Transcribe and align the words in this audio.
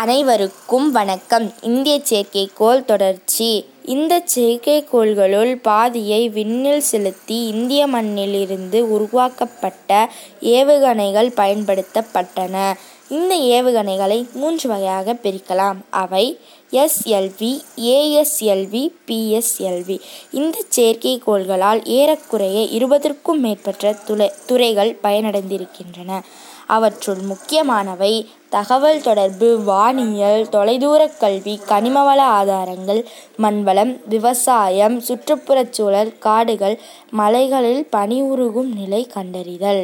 அனைவருக்கும் 0.00 0.92
வணக்கம். 0.92 1.52
இந்திய 1.60 2.00
செயற்கைக்கோள் 2.10 2.84
தொடர்ச்சி. 2.84 3.68
இந்த 3.84 4.22
செயற்கைக்கோள்களுள் 4.34 5.54
பாதியை 5.62 6.28
விண்ணில் 6.28 6.80
செலுத்தி 6.80 7.46
இந்திய 7.46 7.86
மண்ணில் 7.86 8.40
இருந்து 8.40 8.92
உருவாக்கப்பட்ட 8.92 10.10
ஏவுகணைகள் 10.40 11.32
பயன்படுத்தப்பட்டன. 11.36 12.72
இந்த 13.08 13.34
ஏவுகணைகளை 13.34 14.32
மூன்று 14.32 14.68
வகையாக 14.68 15.12
பிரிக்கலாம். 15.12 15.76
அவை 15.90 16.38
எஸ்எல்வி 16.72 17.60
ஏஎஸ்எல்வி 17.76 18.92
பிஎஸ்எல்வி 19.06 20.00
இந்த 20.30 20.62
செயற்கைக்கோள்களால் 20.76 21.84
ஏறக்குறைய 21.84 22.62
இருபதிற்கும் 22.62 23.38
மேற்பட்ட 23.38 23.92
துளை 23.92 24.32
துறைகள் 24.46 24.98
பயனடைந்திருக்கின்றன. 25.02 26.22
அவற்றுள் 26.66 27.18
முக்கியமானவை 27.18 28.28
தகவல் 28.48 29.02
தொடர்பு 29.02 29.60
வானியல் 29.60 30.48
தொலைதூரக் 30.52 31.16
கல்வி 31.18 31.60
கனிமவள 31.68 32.18
ஆதாரங்கள் 32.18 33.06
மண்வளம் 33.38 33.69
விவசாயம் 34.08 35.00
சுற்றுப்புறச்சூழல் 35.00 36.12
காடுகள் 36.18 36.78
மலைகளில் 37.10 37.86
பனி 37.90 38.20
உருகும் 38.22 38.72
நிலை 38.74 39.06
கண்டறிதல். 39.14 39.78